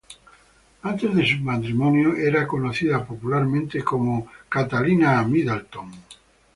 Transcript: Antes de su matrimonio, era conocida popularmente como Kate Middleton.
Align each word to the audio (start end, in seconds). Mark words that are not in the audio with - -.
Antes 0.81 1.13
de 1.13 1.23
su 1.27 1.41
matrimonio, 1.43 2.15
era 2.15 2.47
conocida 2.47 3.05
popularmente 3.05 3.83
como 3.83 4.29
Kate 4.49 4.79
Middleton. 4.79 5.91